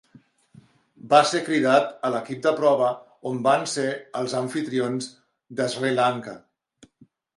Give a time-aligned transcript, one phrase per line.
[1.11, 2.89] Va ser cridat a l'equip de prova
[3.33, 3.87] on van ser
[4.23, 5.11] els amfitrions
[5.61, 6.35] de Sri Lanka.